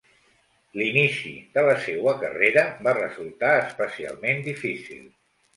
L'inici 0.79 1.33
de 1.57 1.65
la 1.67 1.75
seua 1.83 2.15
carrera 2.25 2.65
va 2.89 2.97
resultar 3.01 3.53
especialment 3.69 4.43
difícil. 4.53 5.09